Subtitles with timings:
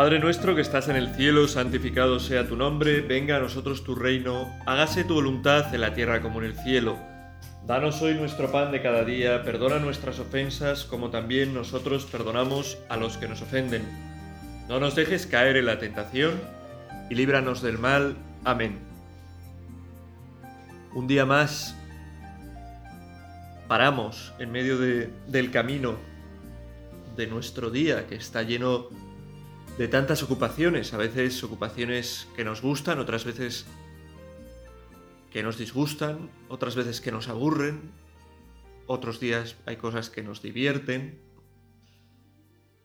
[0.00, 3.94] Padre nuestro que estás en el cielo, santificado sea tu nombre, venga a nosotros tu
[3.94, 6.98] reino, hágase tu voluntad en la tierra como en el cielo.
[7.66, 12.96] Danos hoy nuestro pan de cada día, perdona nuestras ofensas como también nosotros perdonamos a
[12.96, 13.82] los que nos ofenden.
[14.70, 16.40] No nos dejes caer en la tentación
[17.10, 18.16] y líbranos del mal.
[18.42, 18.78] Amén.
[20.94, 21.76] Un día más
[23.68, 25.96] paramos en medio del camino
[27.18, 29.09] de nuestro día que está lleno de
[29.88, 33.66] tantas ocupaciones, a veces ocupaciones que nos gustan, otras veces
[35.30, 37.92] que nos disgustan, otras veces que nos aburren,
[38.86, 41.22] otros días hay cosas que nos divierten,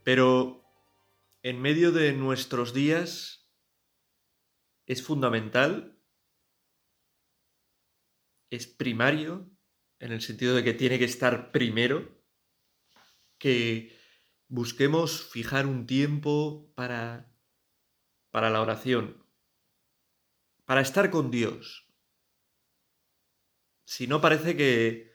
[0.03, 0.63] pero
[1.41, 3.49] en medio de nuestros días
[4.85, 5.99] es fundamental,
[8.51, 9.49] es primario,
[9.99, 12.21] en el sentido de que tiene que estar primero,
[13.39, 13.94] que
[14.55, 17.29] busquemos fijar un tiempo para,
[18.31, 19.23] para la oración,
[20.63, 21.87] para estar con Dios.
[23.83, 25.13] Si no parece que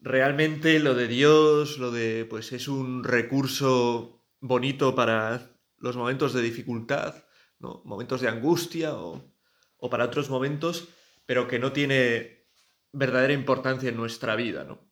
[0.00, 6.40] realmente lo de Dios, lo de pues es un recurso bonito para los momentos de
[6.40, 7.26] dificultad,
[7.58, 7.82] ¿no?
[7.84, 9.32] momentos de angustia o,
[9.76, 10.88] o para otros momentos,
[11.26, 12.48] pero que no tiene
[12.90, 14.90] verdadera importancia en nuestra vida, ¿no?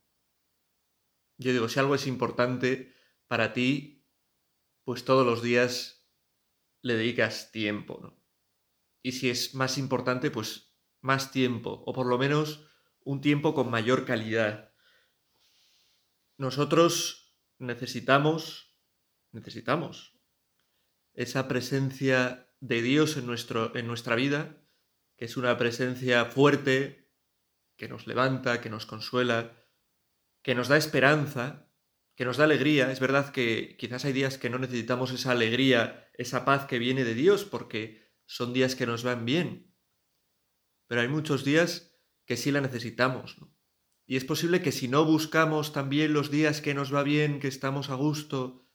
[1.38, 2.99] Yo digo, si algo es importante,
[3.30, 4.04] para ti,
[4.82, 6.04] pues todos los días
[6.82, 8.20] le dedicas tiempo, ¿no?
[9.02, 12.66] Y si es más importante, pues más tiempo, o por lo menos
[13.04, 14.74] un tiempo con mayor calidad.
[16.38, 18.76] Nosotros necesitamos,
[19.30, 20.18] necesitamos
[21.14, 24.60] esa presencia de Dios en, nuestro, en nuestra vida,
[25.16, 27.08] que es una presencia fuerte,
[27.76, 29.56] que nos levanta, que nos consuela,
[30.42, 31.69] que nos da esperanza,
[32.14, 32.90] que nos da alegría.
[32.92, 37.04] Es verdad que quizás hay días que no necesitamos esa alegría, esa paz que viene
[37.04, 39.74] de Dios, porque son días que nos van bien.
[40.86, 41.96] Pero hay muchos días
[42.26, 43.36] que sí la necesitamos.
[44.06, 47.48] Y es posible que si no buscamos también los días que nos va bien, que
[47.48, 48.66] estamos a gusto,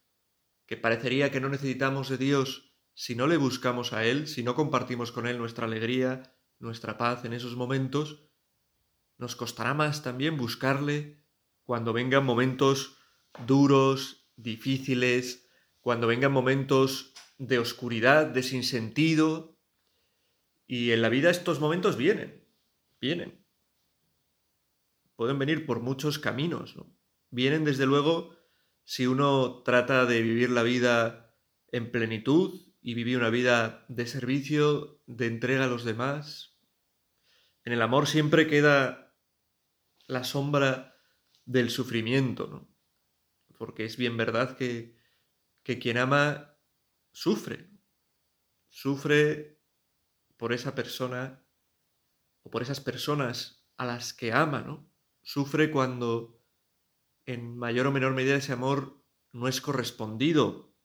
[0.65, 4.55] que parecería que no necesitamos de Dios, si no le buscamos a Él, si no
[4.55, 8.29] compartimos con Él nuestra alegría, nuestra paz en esos momentos,
[9.17, 11.23] nos costará más también buscarle
[11.63, 12.94] cuando vengan momentos
[13.45, 15.47] duros, difíciles,
[15.81, 19.57] cuando vengan momentos de oscuridad, de sinsentido.
[20.67, 22.43] Y en la vida estos momentos vienen,
[22.99, 23.45] vienen.
[25.15, 26.75] Pueden venir por muchos caminos.
[27.29, 28.35] Vienen desde luego
[28.83, 31.35] si uno trata de vivir la vida
[31.71, 36.57] en plenitud y vivir una vida de servicio, de entrega a los demás.
[37.63, 39.15] En el amor siempre queda
[40.07, 40.95] la sombra
[41.45, 42.74] del sufrimiento, ¿no?
[43.57, 44.95] Porque es bien verdad que,
[45.63, 46.57] que quien ama
[47.11, 47.69] sufre,
[48.67, 49.61] sufre
[50.37, 51.45] por esa persona
[52.43, 54.91] o por esas personas a las que ama, ¿no?
[55.21, 56.41] Sufre cuando
[57.25, 60.75] en mayor o menor medida ese amor no es correspondido.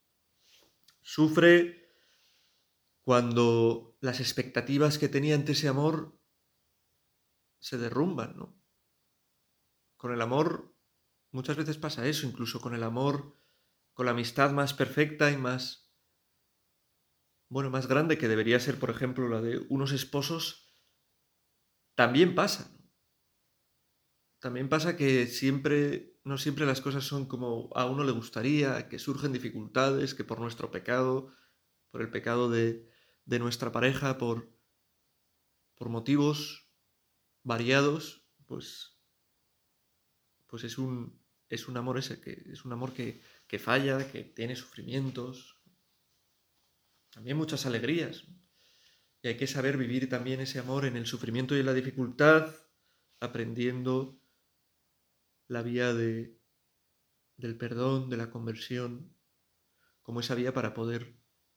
[1.02, 1.92] Sufre
[3.02, 6.19] cuando las expectativas que tenía ante ese amor
[7.58, 8.56] se derrumban, ¿no?
[9.97, 10.69] Con el amor
[11.32, 13.36] Muchas veces pasa eso, incluso con el amor,
[13.94, 15.92] con la amistad más perfecta y más,
[17.48, 20.74] bueno, más grande que debería ser, por ejemplo, la de unos esposos,
[21.94, 22.76] también pasa.
[24.40, 28.98] También pasa que siempre, no siempre las cosas son como a uno le gustaría, que
[28.98, 31.34] surgen dificultades, que por nuestro pecado,
[31.90, 32.88] por el pecado de,
[33.26, 34.50] de nuestra pareja, por,
[35.76, 36.70] por motivos
[37.42, 38.98] variados, pues,
[40.46, 41.19] pues es un,
[41.50, 45.61] es un amor ese, que es un amor que, que falla, que tiene sufrimientos,
[47.11, 48.25] también muchas alegrías.
[49.22, 52.55] Y hay que saber vivir también ese amor en el sufrimiento y en la dificultad,
[53.19, 54.23] aprendiendo
[55.49, 56.41] la vía de,
[57.37, 59.14] del perdón, de la conversión,
[60.03, 61.17] como esa vía para poder,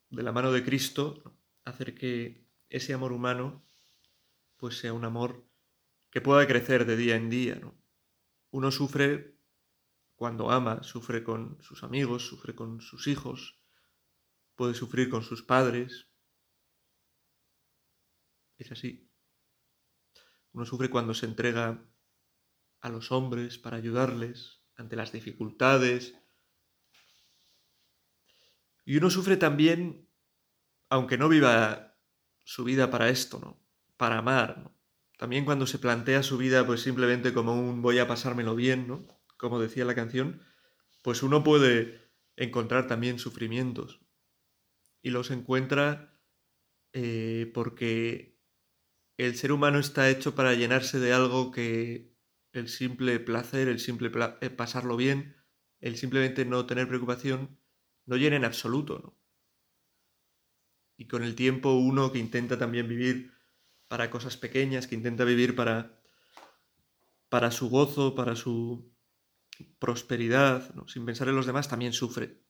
[0.10, 3.64] de la mano de Cristo, hacer que ese amor humano
[4.58, 5.48] pues sea un amor
[6.10, 7.56] que pueda crecer de día en día.
[7.56, 7.78] ¿no?
[8.52, 9.33] Uno sufre
[10.24, 13.60] cuando ama, sufre con sus amigos, sufre con sus hijos,
[14.56, 16.08] puede sufrir con sus padres.
[18.58, 19.12] Es así.
[20.54, 21.86] Uno sufre cuando se entrega
[22.80, 26.16] a los hombres para ayudarles ante las dificultades.
[28.86, 30.08] Y uno sufre también,
[30.90, 31.98] aunque no viva
[32.46, 33.62] su vida para esto, ¿no?
[33.98, 34.72] Para amar,
[35.18, 39.06] También cuando se plantea su vida pues simplemente como un voy a pasármelo bien, ¿no?
[39.38, 40.42] Como decía la canción,
[41.04, 42.02] pues uno puede
[42.36, 44.00] encontrar también sufrimientos.
[45.06, 46.18] y los encuentra
[46.94, 48.40] eh, porque
[49.18, 52.16] el ser humano está hecho para llenarse de algo que
[52.54, 55.36] el simple placer, el simple eh, pasarlo bien,
[55.82, 57.60] el simplemente no tener preocupación,
[58.06, 59.20] no llena en absoluto, ¿no?
[60.96, 63.34] Y con el tiempo uno que intenta también vivir
[63.88, 66.00] para cosas pequeñas, que intenta vivir para,
[67.30, 68.93] para su gozo, para su
[69.64, 72.44] prosperidad, sin pensar en los demás, también sufre.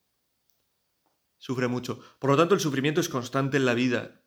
[1.37, 1.99] Sufre mucho.
[2.19, 4.23] Por lo tanto, el sufrimiento es constante en la vida.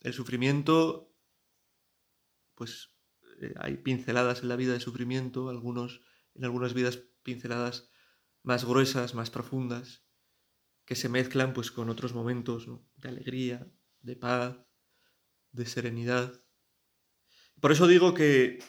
[0.00, 1.12] El sufrimiento,
[2.54, 2.90] pues
[3.40, 6.02] eh, hay pinceladas en la vida de sufrimiento, algunos,
[6.34, 7.90] en algunas vidas pinceladas
[8.42, 10.06] más gruesas, más profundas,
[10.84, 13.66] que se mezclan pues con otros momentos de alegría,
[14.00, 14.56] de paz,
[15.50, 16.44] de serenidad.
[17.60, 18.62] Por eso digo que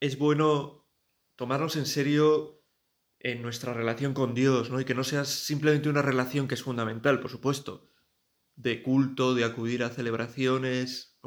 [0.00, 0.88] es bueno
[1.36, 2.64] tomarnos en serio
[3.20, 4.80] en nuestra relación con Dios, ¿no?
[4.80, 7.88] Y que no sea simplemente una relación que es fundamental, por supuesto,
[8.54, 11.18] de culto, de acudir a celebraciones,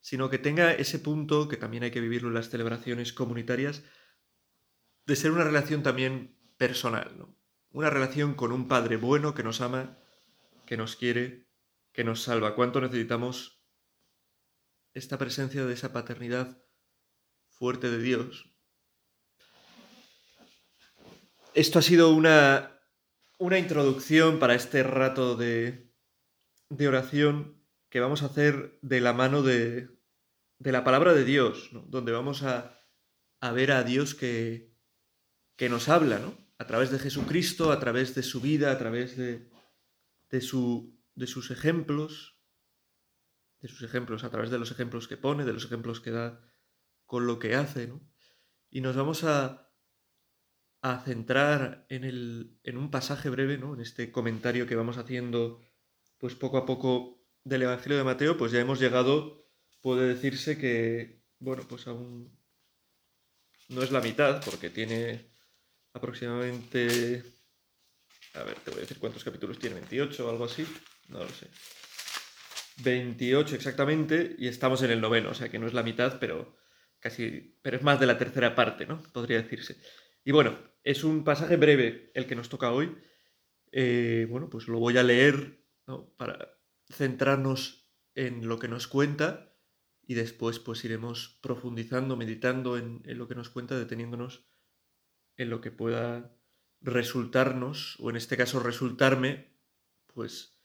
[0.00, 3.82] sino que tenga ese punto, que también hay que vivirlo en las celebraciones comunitarias,
[5.06, 7.38] de ser una relación también personal, ¿no?
[7.70, 9.98] Una relación con un Padre bueno que nos ama,
[10.66, 11.48] que nos quiere
[11.92, 12.54] que nos salva.
[12.54, 13.60] ¿Cuánto necesitamos
[14.94, 16.62] esta presencia de esa paternidad
[17.58, 18.50] fuerte de Dios?
[21.54, 22.80] Esto ha sido una,
[23.38, 25.92] una introducción para este rato de,
[26.68, 29.88] de, oración que vamos a hacer de la mano de,
[30.58, 32.80] de la palabra de Dios, donde vamos a,
[33.40, 34.72] a, ver a Dios que,
[35.56, 36.36] que nos habla, ¿no?
[36.58, 39.50] a través de Jesucristo, a través de su vida, a través de,
[40.30, 42.38] de su de sus ejemplos,
[43.60, 46.40] de sus ejemplos, a través de los ejemplos que pone, de los ejemplos que da
[47.08, 48.00] con lo que hace, ¿no?
[48.70, 49.72] Y nos vamos a,
[50.82, 53.74] a centrar en, el, en un pasaje breve, ¿no?
[53.74, 55.60] En este comentario que vamos haciendo,
[56.18, 59.50] pues poco a poco del Evangelio de Mateo, pues ya hemos llegado,
[59.80, 62.38] puede decirse que, bueno, pues aún
[63.68, 65.32] no es la mitad, porque tiene
[65.94, 67.24] aproximadamente,
[68.34, 70.64] a ver, te voy a decir cuántos capítulos tiene, 28 o algo así
[71.08, 71.48] no lo sé.
[72.78, 76.56] 28 exactamente y estamos en el noveno, o sea que no es la mitad, pero
[77.62, 79.02] pero es más de la tercera parte, ¿no?
[79.12, 79.76] Podría decirse.
[80.24, 82.96] Y bueno, es un pasaje breve el que nos toca hoy.
[83.72, 85.64] Eh, bueno, pues lo voy a leer
[86.16, 86.58] para
[86.90, 89.54] centrarnos en lo que nos cuenta
[90.06, 94.46] y después pues iremos profundizando, meditando en, en lo que nos cuenta, deteniéndonos
[95.36, 96.34] en lo que pueda
[96.80, 99.54] resultarnos, o en este caso resultarme,
[100.06, 100.58] pues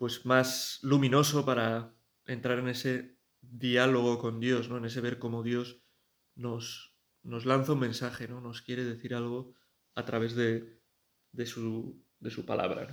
[0.00, 1.94] pues más luminoso para
[2.24, 4.78] entrar en ese diálogo con Dios, ¿no?
[4.78, 5.82] En ese ver cómo Dios
[6.34, 8.40] nos, nos lanza un mensaje, ¿no?
[8.40, 9.54] Nos quiere decir algo
[9.94, 10.80] a través de,
[11.32, 12.88] de, su, de su, palabra,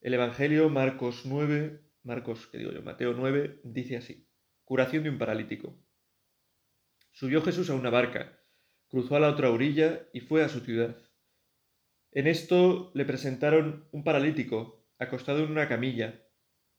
[0.00, 4.28] El Evangelio, Marcos 9, Marcos, que digo yo, Mateo 9, dice así,
[4.64, 5.78] curación de un paralítico.
[7.12, 8.40] Subió Jesús a una barca,
[8.88, 10.96] cruzó a la otra orilla y fue a su ciudad.
[12.10, 16.22] En esto le presentaron un paralítico acostado en una camilla.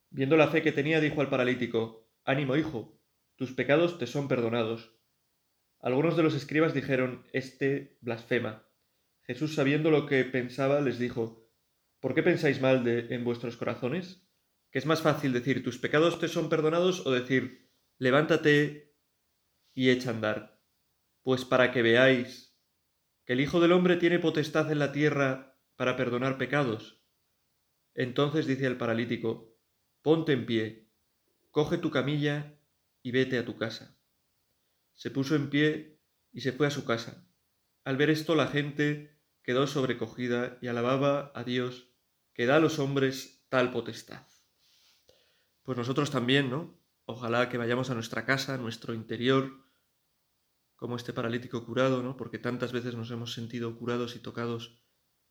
[0.10, 2.97] Viendo la fe que tenía, dijo al paralítico, Ánimo, hijo,
[3.35, 4.95] tus pecados te son perdonados.
[5.80, 8.65] Algunos de los escribas dijeron, Este blasfema.
[9.23, 11.49] Jesús, sabiendo lo que pensaba, les dijo,
[11.99, 14.25] ¿Por qué pensáis mal de, en vuestros corazones?
[14.71, 18.95] ¿Que es más fácil decir, tus pecados te son perdonados o decir, levántate
[19.73, 20.61] y echa andar?
[21.21, 22.57] Pues para que veáis
[23.25, 27.03] que el Hijo del Hombre tiene potestad en la tierra para perdonar pecados.
[27.94, 29.57] Entonces dice el paralítico,
[30.01, 30.82] Ponte en pie,
[31.54, 32.60] coge tu camilla
[33.04, 33.95] y vete a tu casa.
[34.94, 37.28] Se puso en pie y se fue a su casa.
[37.83, 41.94] Al ver esto la gente quedó sobrecogida y alababa a Dios
[42.33, 44.26] que da a los hombres tal potestad.
[45.62, 46.76] Pues nosotros también, ¿no?
[47.06, 49.64] Ojalá que vayamos a nuestra casa, a nuestro interior,
[50.76, 52.18] como este paralítico curado, ¿no?
[52.18, 54.81] Porque tantas veces nos hemos sentido curados y tocados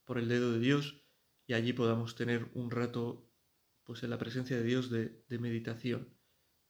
[0.05, 1.03] por el dedo de Dios
[1.49, 3.29] y allí podamos tener un rato
[3.83, 6.12] pues en la presencia de Dios de, de meditación,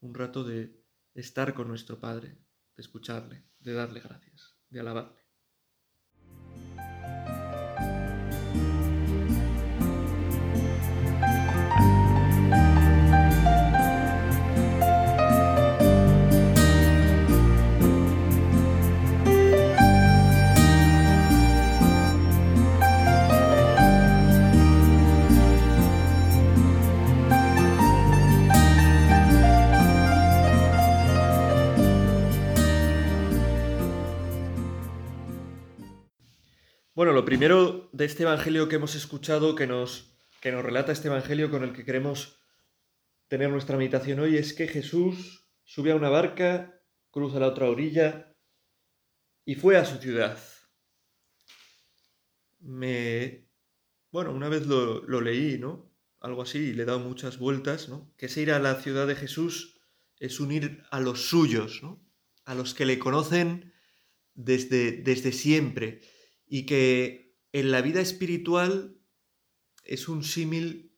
[0.03, 2.37] un rato de estar con nuestro Padre,
[2.77, 5.22] de escucharle, de darle gracias, de alabarle.
[37.03, 41.09] Bueno, lo primero de este Evangelio que hemos escuchado, que nos, que nos relata este
[41.09, 42.39] Evangelio con el que queremos
[43.27, 46.81] tener nuestra meditación hoy, es que Jesús sube a una barca,
[47.11, 48.37] cruza la otra orilla
[49.45, 50.39] y fue a su ciudad.
[52.61, 53.49] Me...
[54.13, 55.93] Bueno, una vez lo, lo leí, ¿no?
[56.21, 58.15] Algo así, y le he dado muchas vueltas, ¿no?
[58.17, 59.81] Que ese ir a la ciudad de Jesús
[60.21, 62.01] es unir a los suyos, ¿no?
[62.45, 63.73] A los que le conocen
[64.35, 66.01] desde, desde siempre
[66.55, 69.01] y que en la vida espiritual
[69.85, 70.95] es un símil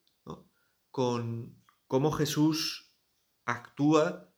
[0.90, 2.98] con cómo Jesús
[3.44, 4.34] actúa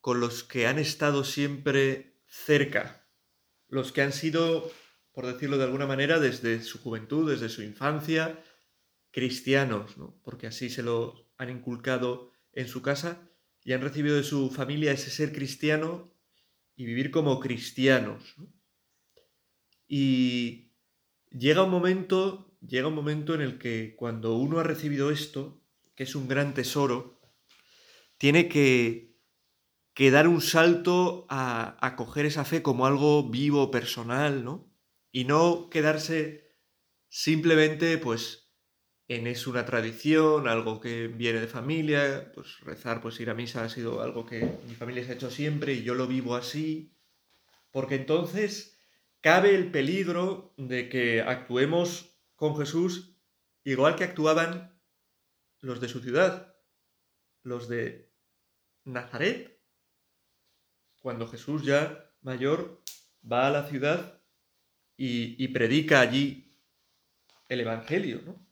[0.00, 3.10] con los que han estado siempre cerca,
[3.66, 4.70] los que han sido,
[5.10, 8.40] por decirlo de alguna manera, desde su juventud, desde su infancia,
[9.10, 13.28] cristianos, porque así se lo han inculcado en su casa
[13.64, 16.14] y han recibido de su familia ese ser cristiano
[16.76, 18.36] y vivir como cristianos.
[19.92, 20.70] Y
[21.30, 25.64] llega un momento, llega un momento en el que cuando uno ha recibido esto,
[25.96, 27.20] que es un gran tesoro,
[28.16, 29.16] tiene que,
[29.92, 34.72] que dar un salto a, a coger esa fe como algo vivo, personal, ¿no?
[35.10, 36.54] Y no quedarse
[37.08, 38.52] simplemente, pues,
[39.08, 43.64] en es una tradición, algo que viene de familia, pues rezar, pues ir a misa
[43.64, 46.96] ha sido algo que mi familia se ha hecho siempre y yo lo vivo así,
[47.72, 48.79] porque entonces
[49.20, 53.16] cabe el peligro de que actuemos con Jesús
[53.64, 54.80] igual que actuaban
[55.60, 56.56] los de su ciudad,
[57.42, 58.10] los de
[58.84, 59.60] Nazaret,
[61.00, 62.82] cuando Jesús ya mayor
[63.30, 64.20] va a la ciudad
[64.96, 66.54] y, predica allí
[67.48, 68.46] el Evangelio, ¿no?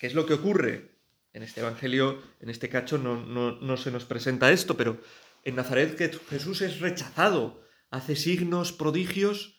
[0.00, 0.98] ¿Qué es lo que ocurre?
[1.32, 5.00] En este Evangelio, en este cacho, no, no se nos presenta esto, pero
[5.44, 9.58] en Nazaret que Jesús es rechazado hace signos, prodigios,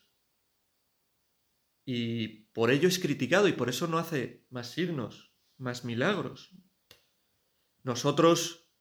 [1.85, 6.55] y por ello es criticado y por eso no hace más signos, más milagros.
[7.83, 8.71] Nosotros,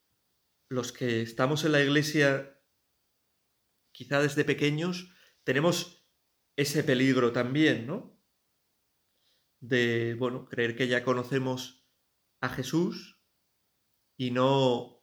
[0.69, 2.61] los que estamos en la iglesia,
[3.93, 5.11] quizá desde pequeños,
[5.45, 6.07] tenemos
[6.57, 8.21] ese peligro también, ¿no?
[9.61, 11.89] De, bueno, creer que ya conocemos
[12.41, 13.23] a Jesús
[14.19, 15.03] y no,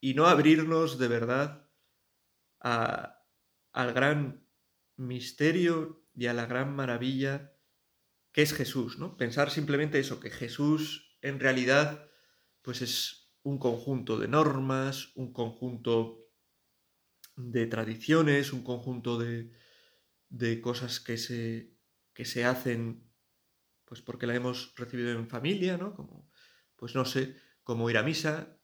[0.00, 1.68] y no abrirnos de verdad
[2.60, 3.21] a,
[3.72, 4.46] al gran
[4.96, 7.52] misterio y a la gran maravilla
[8.32, 9.16] que es Jesús, ¿no?
[9.16, 12.10] Pensar simplemente eso, que Jesús en realidad
[12.62, 16.30] pues es un conjunto de normas, un conjunto
[17.36, 19.52] de tradiciones, un conjunto de,
[20.28, 21.76] de cosas que se,
[22.14, 23.10] que se hacen
[23.84, 25.94] pues porque la hemos recibido en familia, ¿no?
[25.94, 26.30] Como,
[26.76, 28.58] pues no sé, como ir a misa,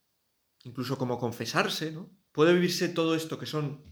[0.65, 2.17] incluso como confesarse, ¿no?
[2.33, 3.85] Puede vivirse todo esto que son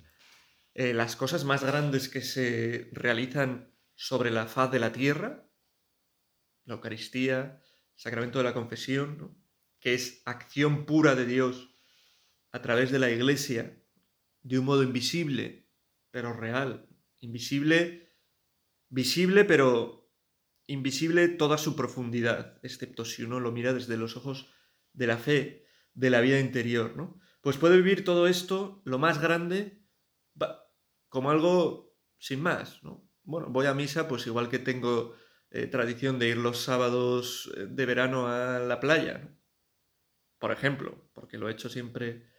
[0.78, 5.50] eh, las cosas más grandes que se realizan sobre la faz de la tierra,
[6.66, 7.62] la Eucaristía,
[7.94, 9.38] sacramento de la confesión,
[9.80, 11.74] que es acción pura de Dios
[12.52, 13.82] a través de la Iglesia,
[14.42, 15.70] de un modo invisible,
[16.10, 16.86] pero real,
[17.20, 18.12] invisible,
[18.90, 20.12] visible, pero
[20.66, 24.52] invisible toda su profundidad, excepto si uno lo mira desde los ojos
[24.92, 25.64] de la fe,
[25.94, 27.18] de la vida interior, ¿no?
[27.40, 29.86] Pues puede vivir todo esto, lo más grande,
[31.16, 33.10] como algo sin más, ¿no?
[33.22, 35.16] Bueno, voy a misa, pues igual que tengo
[35.48, 39.34] eh, tradición de ir los sábados eh, de verano a la playa,
[40.38, 42.30] por ejemplo, porque lo he hecho siempre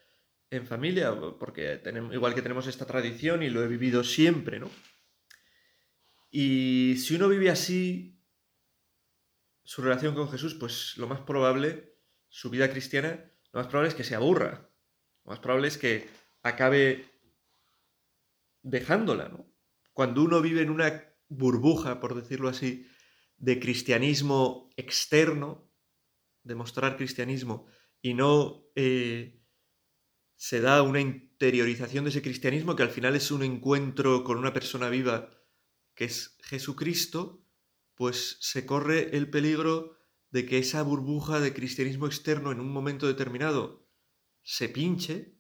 [0.52, 1.82] en familia, porque
[2.12, 4.70] igual que tenemos esta tradición y lo he vivido siempre, ¿no?
[6.30, 8.22] Y si uno vive así
[9.64, 11.98] su relación con Jesús, pues lo más probable,
[12.30, 14.70] su vida cristiana, lo más probable es que se aburra.
[15.26, 16.08] Lo más probable es que
[16.44, 17.17] acabe
[18.70, 19.52] dejándola, ¿no?
[19.94, 22.88] Cuando uno vive en una burbuja, por decirlo así,
[23.38, 25.72] de cristianismo externo,
[26.44, 27.66] de mostrar cristianismo,
[28.02, 29.42] y no eh,
[30.36, 34.54] se da una interiorización de ese cristianismo que al final es un encuentro con una
[34.54, 35.32] persona viva
[35.96, 37.44] que es Jesucristo,
[37.96, 39.98] pues se corre el peligro
[40.30, 43.90] de que esa burbuja de cristianismo externo en un momento determinado
[44.44, 45.37] se pinche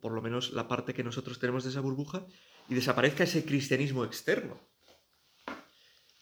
[0.00, 2.26] por lo menos la parte que nosotros tenemos de esa burbuja,
[2.68, 4.60] y desaparezca ese cristianismo externo.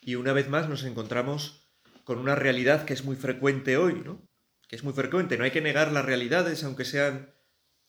[0.01, 1.69] Y una vez más nos encontramos
[2.05, 4.27] con una realidad que es muy frecuente hoy, ¿no?
[4.67, 5.37] Que es muy frecuente.
[5.37, 7.35] No hay que negar las realidades, aunque sean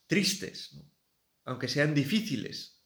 [0.08, 0.78] tristes,
[1.46, 2.84] aunque sean difíciles.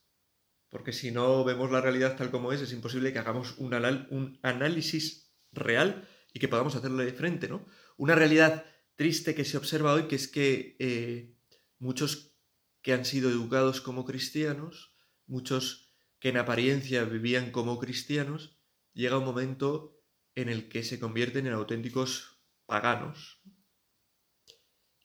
[0.69, 5.33] Porque si no vemos la realidad tal como es, es imposible que hagamos un, análisis
[5.51, 7.65] real y que podamos hacerle de frente, ¿no?
[7.97, 11.35] Una realidad triste que se observa hoy, que es que eh,
[11.79, 12.32] muchos
[12.83, 14.93] que han sido educados como cristianos,
[15.25, 18.59] muchos que en apariencia vivían como cristianos,
[18.93, 19.99] llega un momento
[20.35, 23.41] en el que se convierten en auténticos paganos.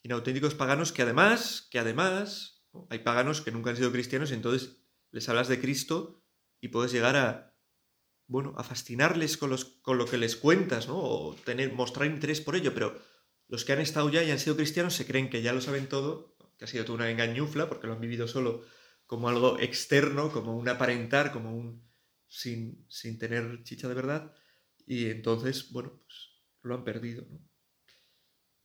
[0.02, 4.34] En auténticos paganos que además, que además, hay paganos que nunca han sido cristianos y
[4.34, 4.76] entonces
[5.10, 6.24] les hablas de Cristo
[6.60, 7.56] y puedes llegar a,
[8.26, 10.96] bueno, a fascinarles con, los, con lo que les cuentas, ¿no?
[10.98, 13.00] O tener, mostrar interés por ello, pero
[13.46, 15.88] los que han estado ya y han sido cristianos se creen que ya lo saben
[15.88, 18.64] todo, que ha sido toda una engañufla, porque lo han vivido solo
[19.06, 21.88] como algo externo, como un aparentar, como un...
[22.26, 24.34] sin, sin tener chicha de verdad,
[24.86, 26.28] y entonces, bueno, pues
[26.62, 27.40] lo han perdido, ¿no?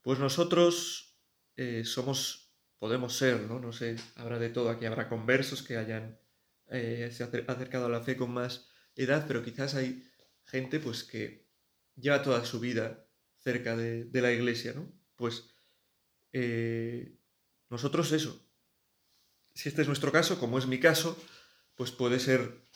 [0.02, 1.18] Pues nosotros
[1.56, 3.60] eh, somos, podemos ser, ¿no?
[3.60, 6.20] No sé, habrá de todo, aquí habrá conversos que hayan
[6.68, 10.10] eh, se acercado a la fe con más edad, pero quizás hay
[10.46, 11.48] gente pues que
[11.96, 13.06] lleva toda su vida
[13.38, 14.92] cerca de, la iglesia, ¿no?
[15.16, 15.50] Pues
[16.32, 17.18] eh,
[17.70, 18.50] nosotros eso.
[19.56, 21.18] Si este es nuestro caso, como es mi caso,
[21.76, 22.68] pues puede ser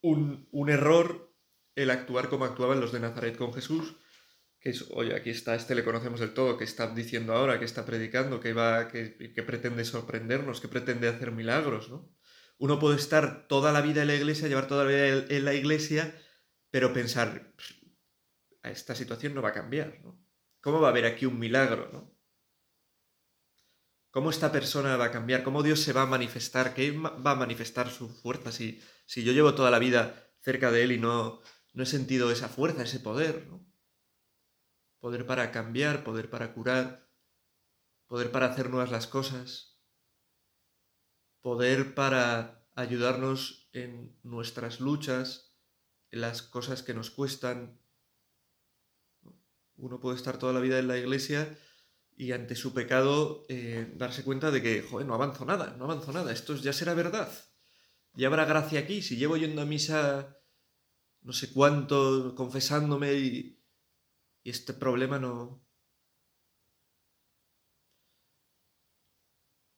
[0.00, 1.34] un, un error
[1.74, 3.96] el actuar como actuaban los de Nazaret con Jesús,
[4.60, 7.64] que es, oye, aquí está, este le conocemos del todo, que está diciendo ahora, que
[7.64, 12.14] está predicando, que va, que, que pretende sorprendernos, que pretende hacer milagros, ¿no?
[12.58, 15.54] Uno puede estar toda la vida en la iglesia, llevar toda la vida en la
[15.54, 16.14] iglesia,
[16.70, 17.52] pero pensar,
[18.62, 20.24] esta situación no va a cambiar, ¿no?
[20.60, 22.13] ¿Cómo va a haber aquí un milagro, ¿no?
[24.14, 25.42] ¿Cómo esta persona va a cambiar?
[25.42, 26.72] ¿Cómo Dios se va a manifestar?
[26.72, 30.84] ¿Qué va a manifestar su fuerza si, si yo llevo toda la vida cerca de
[30.84, 31.40] Él y no,
[31.72, 33.66] no he sentido esa fuerza, ese poder, ¿no?
[35.00, 37.10] Poder para cambiar, poder para curar,
[38.06, 39.80] poder para hacer nuevas las cosas,
[41.40, 45.56] poder para ayudarnos en nuestras luchas,
[46.12, 47.80] en las cosas que nos cuestan.
[49.74, 51.58] Uno puede estar toda la vida en la iglesia
[52.16, 56.12] y ante su pecado eh, darse cuenta de que, joder, no avanzo nada, no avanzo
[56.12, 57.32] nada, esto ya será verdad.
[58.14, 60.38] Ya habrá gracia aquí, si llevo yendo a misa
[61.24, 63.60] no sé cuánto confesándome y,
[64.44, 65.66] este problema no...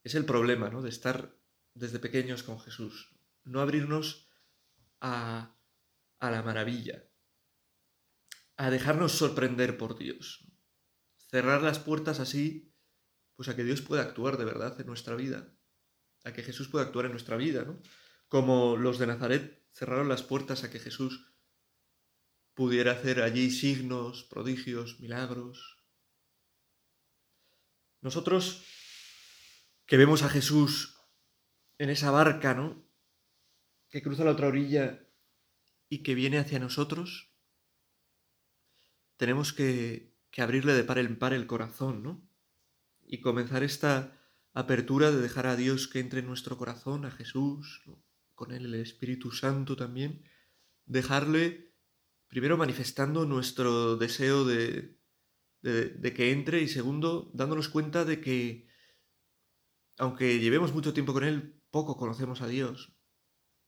[0.03, 0.83] Es el problema, ¿no?
[0.83, 1.39] De estar
[1.75, 3.17] desde pequeños con Jesús.
[3.45, 4.29] No abrirnos
[5.01, 5.57] a,
[6.19, 7.05] a la maravilla,
[8.57, 10.56] a dejarnos sorprender por Dios.
[11.29, 12.75] Cerrar las puertas así,
[13.35, 15.53] pues a que Dios pueda actuar de verdad en nuestra vida,
[16.25, 17.81] a que Jesús pueda actuar en nuestra vida, ¿no?
[18.29, 21.33] Como los de Nazaret cerraron las puertas a que Jesús
[22.55, 25.77] pudiera hacer allí signos, prodigios, milagros.
[28.01, 28.65] Nosotros
[29.87, 30.99] que vemos a Jesús
[31.79, 32.89] en esa barca, ¿no?
[33.91, 35.07] Que cruza la otra orilla
[35.89, 37.33] y que viene hacia nosotros,
[39.17, 42.29] tenemos que, que abrirle de par en par el corazón, ¿no?
[43.07, 44.21] Y comenzar esta
[44.53, 47.85] apertura de dejar a Dios que entre en nuestro corazón, a Jesús,
[48.35, 50.29] con él el Espíritu Santo también,
[50.85, 51.73] dejarle
[52.29, 55.01] primero manifestando nuestro deseo de,
[55.63, 58.69] de, que entre y segundo dándonos cuenta de que
[59.97, 62.95] aunque llevemos mucho tiempo con Él, poco conocemos a Dios.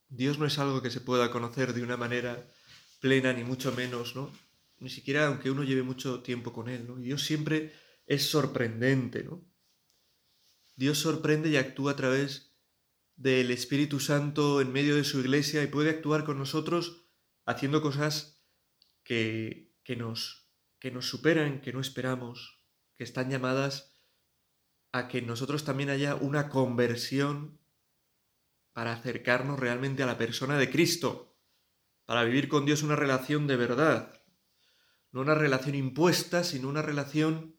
[0.09, 2.47] Dios no es algo que se pueda conocer de una manera
[3.01, 4.31] plena, ni mucho menos, ¿no?
[4.81, 6.97] Ni siquiera aunque uno lleve mucho tiempo con Él, ¿no?
[6.97, 7.73] Dios siempre
[8.07, 9.45] es sorprendente, ¿no?
[10.77, 12.57] Dios sorprende y actúa a través
[13.17, 17.05] del Espíritu Santo en medio de su iglesia y puede actuar con nosotros
[17.45, 18.45] haciendo cosas
[19.03, 22.63] que, nos, que nos superan, que no esperamos,
[22.95, 23.99] que están llamadas
[24.93, 27.59] a que nosotros también haya una conversión
[28.73, 31.37] para acercarnos realmente a la persona de Cristo,
[32.05, 34.18] para vivir con Dios una relación de verdad,
[35.11, 37.57] no una relación impuesta, sino una relación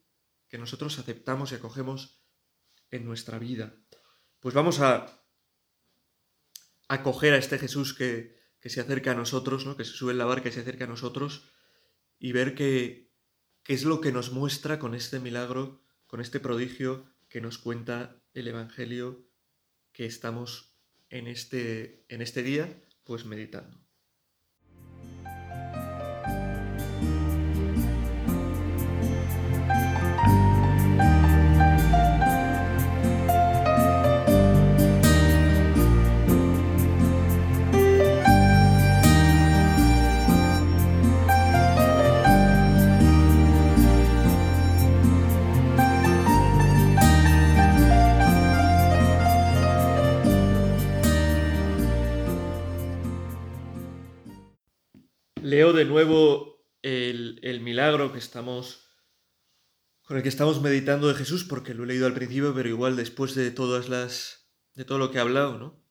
[0.48, 2.22] que nosotros aceptamos y acogemos
[2.92, 3.76] en nuestra vida.
[4.40, 5.24] Pues vamos a
[6.88, 9.78] acoger a este Jesús que, que se acerca a nosotros, ¿no?
[9.78, 11.50] que se sube en la barca y se acerca a nosotros,
[12.20, 13.10] y ver qué,
[13.66, 18.48] es lo que nos muestra con este milagro, con este prodigio que nos cuenta el
[18.48, 19.30] Evangelio
[19.92, 20.76] que estamos
[21.10, 23.89] en este, en este día, pues meditando.
[55.60, 58.88] Leo de nuevo el, milagro que estamos
[60.04, 62.96] con el que estamos meditando de Jesús, porque lo he leído al principio, pero igual
[62.96, 65.86] después de todas las de todo lo que he hablado, ¿no?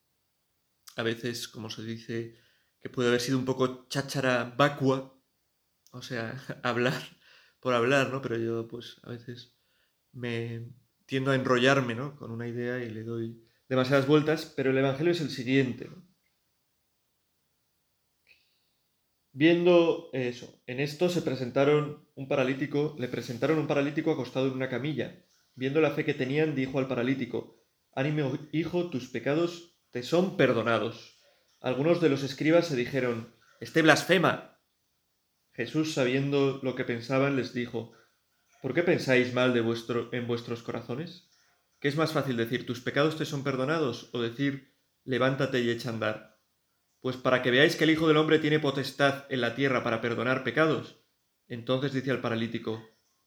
[0.97, 2.39] a veces, como se dice,
[2.81, 5.15] que puede haber sido un poco cháchara vacua,
[5.91, 7.03] o sea, hablar
[7.61, 8.23] por hablar, ¿no?
[8.23, 9.55] Pero yo, pues, a veces
[10.13, 10.67] me
[11.05, 12.17] tiendo a enrollarme, ¿no?
[12.17, 15.91] Con una idea y le doy demasiadas vueltas, pero el Evangelio es el siguiente.
[19.33, 24.69] Viendo eso, en esto se presentaron un paralítico, le presentaron un paralítico acostado en una
[24.69, 25.25] camilla.
[25.55, 27.63] Viendo la fe que tenían, dijo al paralítico,
[27.95, 31.19] Ánimo, hijo, tus pecados te son perdonados.
[31.61, 34.61] Algunos de los escribas se dijeron, Este blasfema.
[35.53, 37.93] Jesús, sabiendo lo que pensaban, les dijo,
[38.63, 41.31] ¿Por qué pensáis mal de vuestro, en vuestros corazones?
[41.81, 45.91] ¿Qué es más fácil decir, tus pecados te son perdonados, o decir, levántate y echa
[45.91, 46.38] a andar?
[47.01, 50.01] Pues para que veáis que el Hijo del Hombre tiene potestad en la tierra para
[50.01, 51.01] perdonar pecados.
[51.47, 52.85] Entonces dice al paralítico,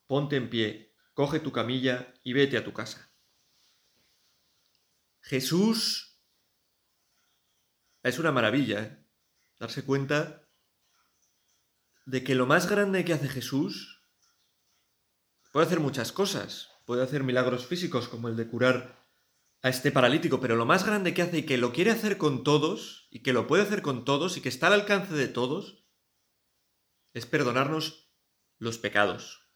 [0.08, 3.12] ponte en pie, coge tu camilla y vete a tu casa.
[5.22, 6.20] Jesús
[8.04, 9.06] es una maravilla, ¿eh?
[9.60, 10.48] darse cuenta
[12.06, 14.04] de que lo más grande que hace Jesús
[15.52, 19.01] puede hacer muchas cosas, puede hacer milagros físicos como el de curar
[19.62, 22.44] a este paralítico, pero lo más grande que hace y que lo quiere hacer con
[22.44, 25.86] todos, y que lo puede hacer con todos, y que está al alcance de todos,
[27.14, 28.12] es perdonarnos
[28.58, 29.52] los pecados.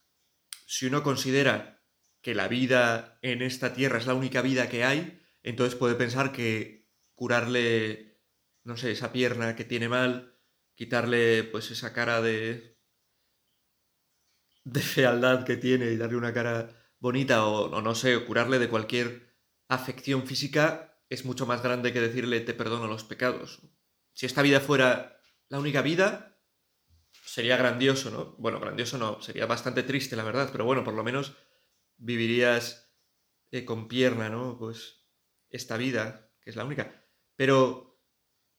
[0.68, 1.84] Si uno considera
[2.22, 6.32] que la vida en esta tierra es la única vida que hay, entonces puede pensar
[6.32, 8.22] que curarle,
[8.64, 10.40] no sé, esa pierna que tiene mal,
[10.76, 12.76] quitarle pues esa cara de
[14.66, 18.68] de fealdad que tiene y darle una cara bonita o, o no sé, curarle de
[18.68, 19.35] cualquier
[19.68, 23.62] afección física es mucho más grande que decirle te perdono los pecados.
[24.14, 26.40] Si esta vida fuera la única vida,
[27.26, 28.36] sería grandioso, ¿no?
[28.38, 31.36] Bueno, grandioso no, sería bastante triste, la verdad, pero bueno, por lo menos
[31.98, 32.94] vivirías
[33.52, 34.58] eh, con pierna, ¿no?
[34.58, 35.06] Pues
[35.50, 37.06] esta vida, que es la única.
[37.36, 38.00] Pero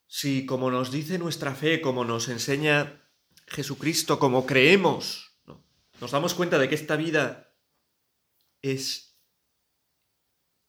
[0.06, 3.02] si como nos dice nuestra fe, como nos enseña
[3.46, 5.64] Jesucristo, como creemos, ¿no?
[6.00, 7.54] nos damos cuenta de que esta vida
[8.62, 9.05] es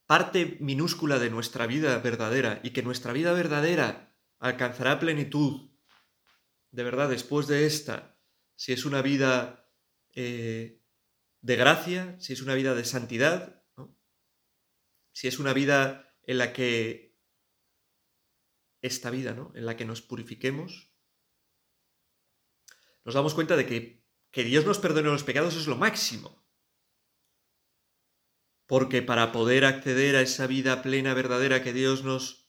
[0.07, 5.69] parte minúscula de nuestra vida verdadera y que nuestra vida verdadera alcanzará plenitud
[6.71, 8.19] de verdad después de esta,
[8.55, 9.71] si es una vida
[10.15, 10.81] eh,
[11.41, 13.63] de gracia, si es una vida de santidad,
[15.11, 17.17] si es una vida en la que
[18.81, 19.51] esta vida, ¿no?
[19.55, 20.93] en la que nos purifiquemos,
[23.05, 26.46] nos damos cuenta de que que Dios nos perdone los pecados es lo máximo.
[28.67, 32.45] Porque para poder acceder a esa vida plena, verdadera que Dios nos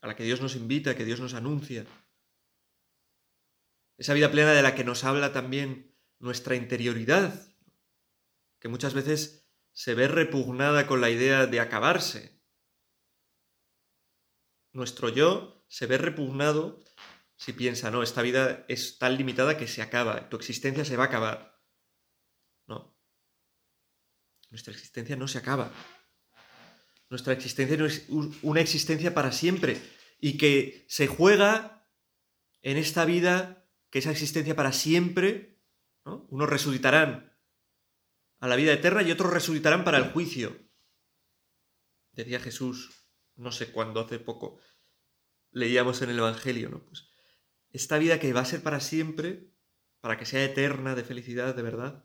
[0.00, 1.86] a la que Dios nos invita, que Dios nos anuncia,
[3.98, 7.48] esa vida plena de la que nos habla también nuestra interioridad,
[8.58, 12.42] que muchas veces se ve repugnada con la idea de acabarse.
[14.72, 16.80] Nuestro yo se ve repugnado
[17.36, 21.04] si piensa, no, esta vida es tan limitada que se acaba, tu existencia se va
[21.04, 21.51] a acabar.
[24.52, 25.72] Nuestra existencia no se acaba.
[27.08, 28.06] Nuestra existencia no es
[28.42, 29.80] una existencia para siempre
[30.20, 31.88] y que se juega
[32.60, 35.58] en esta vida que esa existencia para siempre,
[36.04, 37.34] unos resucitarán
[38.40, 40.54] a la vida eterna y otros resucitarán para el juicio.
[42.12, 44.60] Decía Jesús, no sé cuándo, hace poco,
[45.50, 46.84] leíamos en el Evangelio, ¿no?
[46.84, 47.08] Pues
[47.70, 49.50] esta vida que va a ser para siempre,
[50.00, 52.04] para que sea eterna de felicidad, de verdad,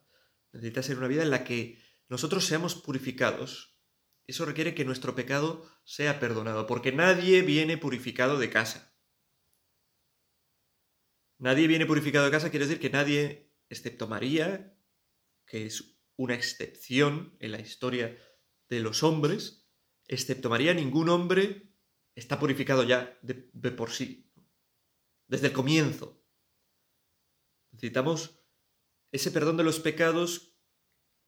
[0.54, 3.78] necesita ser una vida en la que nosotros seamos purificados,
[4.28, 8.94] eso requiere que nuestro pecado sea perdonado, porque nadie viene purificado de casa.
[11.40, 14.76] Nadie viene purificado de casa quiere decir que nadie, excepto María,
[15.46, 18.18] que es una excepción en la historia
[18.70, 19.70] de los hombres,
[20.08, 21.72] excepto María, ningún hombre
[22.16, 23.36] está purificado ya de,
[23.72, 24.34] por sí,
[25.28, 26.26] desde el comienzo.
[27.72, 28.42] Necesitamos
[29.12, 30.57] ese perdón de los pecados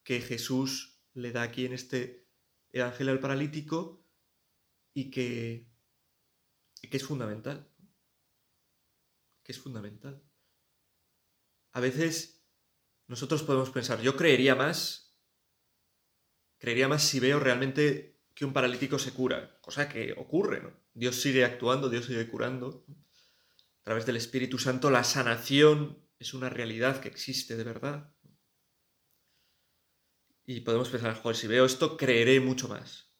[0.09, 2.27] que Jesús le da aquí en este
[2.71, 4.03] Evangelio al paralítico
[4.91, 5.69] y que,
[6.81, 7.71] que es fundamental.
[9.43, 10.23] Que es fundamental.
[11.73, 12.43] A veces
[13.05, 15.15] nosotros podemos pensar, yo creería más,
[16.57, 20.73] creería más si veo realmente que un paralítico se cura, cosa que ocurre, ¿no?
[20.95, 22.83] Dios sigue actuando, Dios sigue curando.
[23.81, 28.15] A través del Espíritu Santo la sanación es una realidad que existe de verdad.
[30.49, 33.13] Y podemos pensar, joder, si veo esto, creeré mucho más.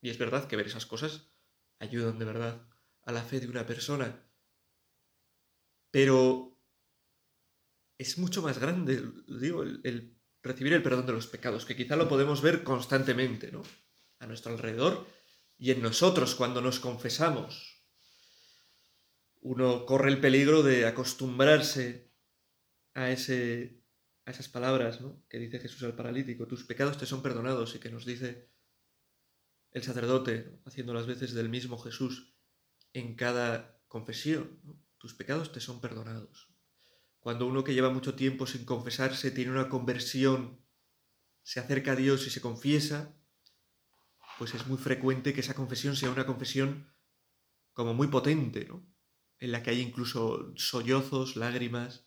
[0.00, 1.32] Y es verdad que ver esas cosas
[1.80, 2.68] ayudan de verdad
[3.02, 4.24] a la fe de una persona.
[5.90, 6.56] Pero
[7.98, 12.08] es mucho más grande, digo, el, recibir el perdón de los pecados, que quizá lo
[12.08, 13.64] podemos ver constantemente, ¿no?
[14.20, 15.08] A nuestro alrededor
[15.58, 17.84] y en nosotros cuando nos confesamos.
[19.40, 22.14] Uno corre el peligro de acostumbrarse
[22.94, 23.83] a, ese,
[24.26, 27.90] a esas palabras que dice Jesús al paralítico, tus pecados te son perdonados y que
[27.90, 28.48] nos dice
[29.70, 32.32] el sacerdote, haciendo las veces del mismo Jesús
[32.92, 34.60] en cada confesión,
[34.98, 36.48] tus pecados te son perdonados.
[37.18, 40.60] Cuando uno que lleva mucho tiempo sin confesarse tiene una conversión,
[41.42, 43.14] se acerca a Dios y se confiesa,
[44.38, 46.92] pues es muy frecuente que esa confesión sea una confesión
[47.72, 48.86] como muy potente, ¿no?
[49.38, 52.06] En la que hay incluso sollozos, lágrimas,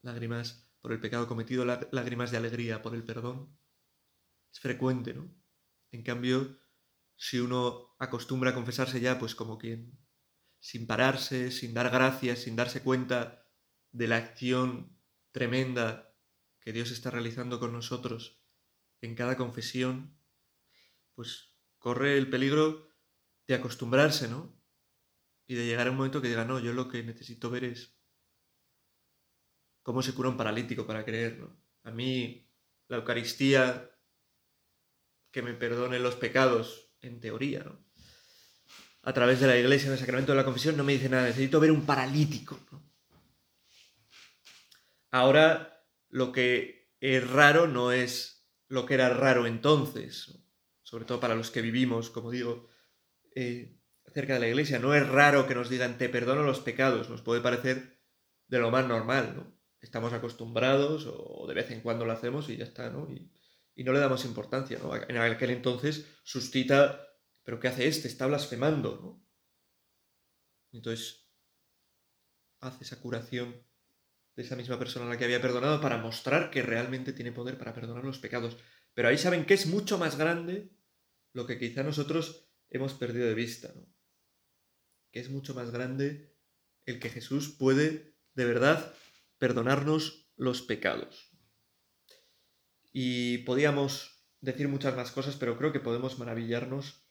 [0.00, 3.56] lágrimas por el pecado cometido, lágrimas de alegría por el perdón.
[4.52, 5.32] Es frecuente, ¿no?
[5.92, 6.58] En cambio,
[7.16, 9.98] si uno acostumbra a confesarse ya, pues como quien,
[10.58, 13.48] sin pararse, sin dar gracias, sin darse cuenta
[13.92, 14.98] de la acción
[15.30, 16.14] tremenda
[16.60, 18.42] que Dios está realizando con nosotros
[19.00, 20.18] en cada confesión,
[21.14, 22.88] pues corre el peligro
[23.46, 24.60] de acostumbrarse, ¿no?
[25.46, 28.01] Y de llegar a un momento que diga, no, yo lo que necesito ver es
[29.82, 31.56] cómo se cura un paralítico para creer, ¿no?
[31.84, 32.48] A mí
[32.88, 33.90] la Eucaristía,
[35.30, 37.84] que me perdone los pecados, en teoría, ¿no?
[39.02, 41.24] A través de la iglesia, en el sacramento de la confesión, no me dice nada,
[41.24, 42.58] necesito ver un paralítico.
[45.10, 50.38] Ahora, lo que es raro no es lo que era raro entonces,
[50.82, 52.68] sobre todo para los que vivimos, como digo,
[53.34, 53.76] eh,
[54.14, 54.78] cerca de la iglesia.
[54.78, 58.00] No es raro que nos digan, te perdono los pecados, nos puede parecer
[58.46, 59.61] de lo más normal, ¿no?
[59.82, 63.10] Estamos acostumbrados o de vez en cuando lo hacemos y ya está, ¿no?
[63.10, 63.30] Y,
[63.84, 64.94] no le damos importancia, ¿no?
[64.94, 67.04] En aquel entonces suscita,
[67.42, 68.06] pero ¿qué hace este?
[68.06, 69.26] Está blasfemando, ¿no?
[70.72, 71.28] Entonces
[72.60, 73.66] hace esa curación
[74.36, 77.58] de esa misma persona a la que había perdonado para mostrar que realmente tiene poder
[77.58, 78.56] para perdonar los pecados.
[78.94, 80.70] Pero ahí saben que es mucho más grande
[81.32, 83.86] lo que quizá nosotros hemos perdido de vista, ¿no?
[85.10, 86.36] Que es mucho más grande
[86.86, 88.94] el que Jesús puede de verdad
[89.42, 91.32] perdonarnos los pecados.
[92.92, 97.08] Y podíamos decir muchas más cosas, pero creo que podemos maravillarnos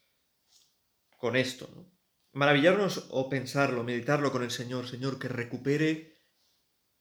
[1.17, 1.91] con esto, ¿no?
[2.32, 6.24] Maravillarnos o pensarlo, meditarlo con el Señor, Señor, que recupere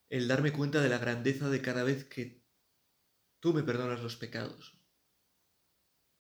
[0.09, 2.45] el darme cuenta de la grandeza de cada vez que
[3.39, 4.83] tú me perdonas los pecados.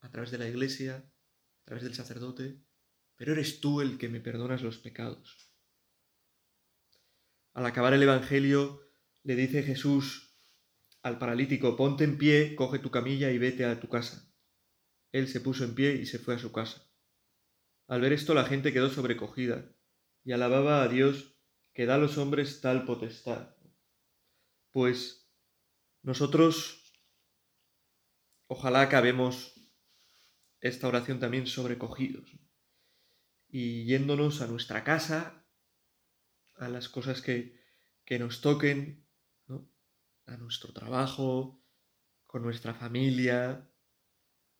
[0.02, 2.62] A través de la iglesia, a través del sacerdote,
[3.16, 5.52] pero eres tú el que me perdonas los pecados.
[7.54, 8.89] Al acabar el Evangelio,
[9.22, 10.36] le dice Jesús
[11.02, 14.30] al paralítico, ponte en pie, coge tu camilla y vete a tu casa.
[15.12, 16.86] Él se puso en pie y se fue a su casa.
[17.86, 19.74] Al ver esto la gente quedó sobrecogida
[20.24, 21.36] y alababa a Dios
[21.72, 23.56] que da a los hombres tal potestad.
[24.70, 25.28] Pues
[26.02, 26.94] nosotros
[28.46, 29.54] ojalá acabemos
[30.60, 32.30] esta oración también sobrecogidos
[33.48, 35.44] y yéndonos a nuestra casa,
[36.54, 37.60] a las cosas que,
[38.04, 39.09] que nos toquen,
[40.30, 41.62] a nuestro trabajo,
[42.26, 43.70] con nuestra familia,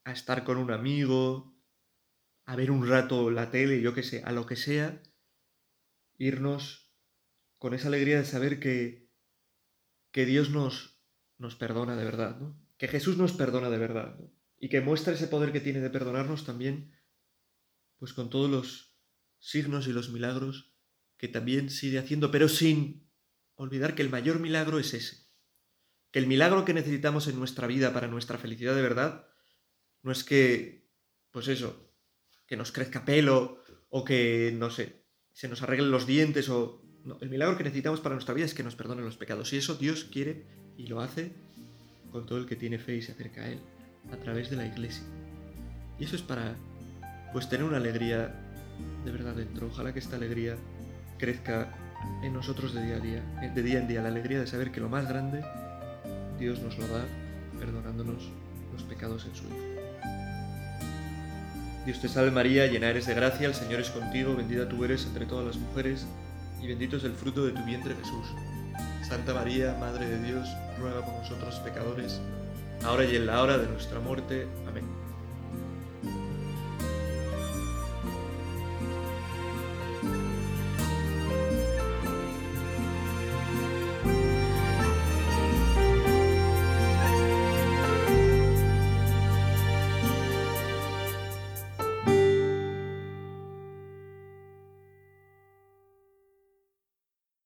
[0.05, 1.57] a estar con un amigo,
[2.45, 5.03] a ver un rato la tele, yo qué sé, a lo que sea,
[6.19, 6.93] irnos
[7.59, 9.11] con esa alegría de saber que
[10.11, 11.01] que Dios nos,
[11.39, 12.61] nos perdona de verdad, ¿no?
[12.79, 14.19] que Jesús nos perdona de verdad
[14.59, 16.93] y que muestra ese poder que tiene de perdonarnos también,
[17.99, 18.97] pues con todos los
[19.39, 20.75] signos y los milagros
[21.17, 23.09] que también sigue haciendo, pero sin
[23.55, 25.30] olvidar que el mayor milagro es ese,
[26.11, 29.27] que el milagro que necesitamos en nuestra vida para nuestra felicidad de verdad
[30.03, 30.89] no es que,
[31.31, 31.91] pues eso,
[32.47, 36.83] que nos crezca pelo o que, no sé, se nos arreglen los dientes o
[37.21, 39.53] el milagro que necesitamos para nuestra vida es que nos perdone los pecados.
[39.53, 40.47] Y eso Dios quiere
[40.77, 41.33] y lo hace
[42.11, 43.61] con todo el que tiene fe y se acerca a Él,
[44.13, 45.05] a través de la iglesia.
[45.99, 46.57] Y eso es para,
[47.33, 48.35] pues, tener una alegría
[49.05, 49.69] de verdad dentro.
[49.69, 50.57] Ojalá que esta alegría
[51.19, 51.75] crezca
[52.23, 54.81] en nosotros de día a día, de día en día, la alegría de saber que
[54.81, 55.45] lo más grande
[56.41, 57.05] Dios nos lo da
[57.59, 58.31] perdonándonos
[58.73, 59.57] los pecados en su Hijo.
[61.85, 65.05] Dios te salve María, llena eres de gracia, el Señor es contigo, bendita tú eres
[65.05, 66.07] entre todas las mujeres
[66.63, 68.27] y bendito es el fruto de tu vientre Jesús.
[69.07, 70.49] Santa María, Madre de Dios,
[70.79, 72.21] ruega por nosotros pecadores,
[72.85, 74.47] ahora y en la hora de nuestra muerte.
[74.67, 75.00] Amén.